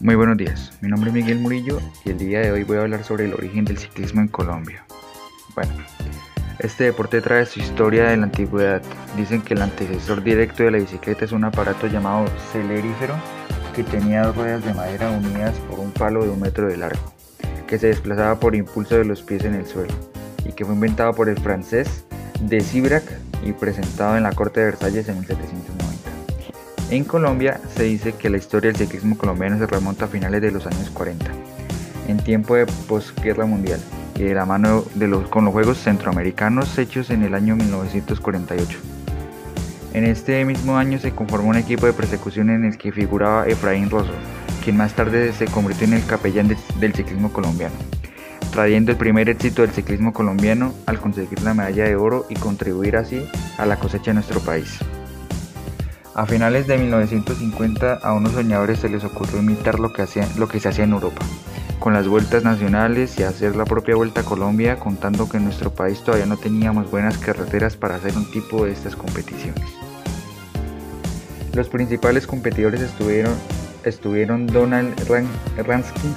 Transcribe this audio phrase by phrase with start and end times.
[0.00, 2.82] Muy buenos días, mi nombre es Miguel Murillo y el día de hoy voy a
[2.82, 4.84] hablar sobre el origen del ciclismo en Colombia.
[5.56, 5.72] Bueno,
[6.60, 8.80] este deporte trae su historia de la antigüedad.
[9.16, 13.14] Dicen que el antecesor directo de la bicicleta es un aparato llamado celerífero
[13.74, 17.12] que tenía dos ruedas de madera unidas por un palo de un metro de largo,
[17.66, 19.94] que se desplazaba por impulso de los pies en el suelo
[20.44, 22.04] y que fue inventado por el francés
[22.40, 23.02] de Cibrac
[23.44, 25.77] y presentado en la corte de Versalles en 1790.
[26.90, 30.50] En Colombia se dice que la historia del ciclismo colombiano se remonta a finales de
[30.50, 31.26] los años 40,
[32.08, 33.78] en tiempo de posguerra mundial,
[34.14, 38.78] y de la mano de los, con los Juegos Centroamericanos hechos en el año 1948.
[39.92, 43.90] En este mismo año se conformó un equipo de persecución en el que figuraba Efraín
[43.90, 44.12] Rosso,
[44.64, 47.74] quien más tarde se convirtió en el capellán del ciclismo colombiano,
[48.50, 52.96] trayendo el primer éxito del ciclismo colombiano al conseguir la medalla de oro y contribuir
[52.96, 54.78] así a la cosecha de nuestro país.
[56.18, 60.82] A finales de 1950 a unos soñadores se les ocurrió imitar lo que, se hacía
[60.82, 61.24] en Europa,
[61.78, 65.72] con las vueltas nacionales y hacer la propia vuelta a Colombia, contando que en nuestro
[65.72, 69.62] país todavía no teníamos buenas carreteras para hacer un tipo de estas competiciones.
[71.54, 73.36] Los principales competidores estuvieron,
[73.84, 74.96] estuvieron Donald
[75.56, 76.16] Ranskins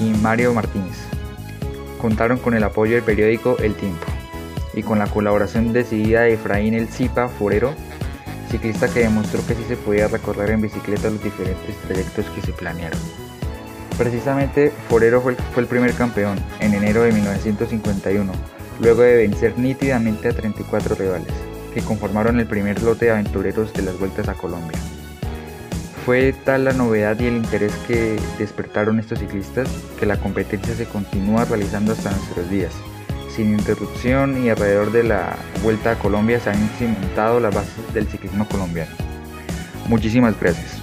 [0.00, 0.98] y Mario Martínez.
[2.00, 4.04] Contaron con el apoyo del periódico El Tiempo
[4.74, 7.76] y con la colaboración decidida de Efraín El Zipa Forero
[8.48, 12.52] ciclista que demostró que sí se podía recorrer en bicicleta los diferentes trayectos que se
[12.52, 12.98] planearon.
[13.96, 18.32] Precisamente Forero fue el, primer campeón en enero de 1951,
[18.80, 21.32] luego de vencer nítidamente a 34 rivales,
[21.74, 24.78] que conformaron el primer lote de aventureros de las vueltas a Colombia.
[26.06, 30.86] Fue tal la novedad y el interés que despertaron estos ciclistas que la competencia se
[30.86, 32.72] continúa realizando hasta nuestros días
[33.28, 38.06] sin interrupción y alrededor de la Vuelta a Colombia se han cimentado las bases del
[38.06, 38.90] ciclismo colombiano.
[39.88, 40.82] Muchísimas gracias.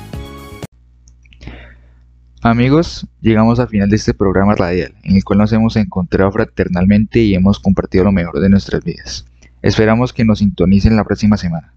[2.42, 7.20] Amigos, llegamos al final de este programa radial, en el cual nos hemos encontrado fraternalmente
[7.20, 9.26] y hemos compartido lo mejor de nuestras vidas.
[9.64, 11.74] Esperamos que nos sintonicen la próxima semana.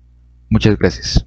[0.50, 1.26] Muchas gracias.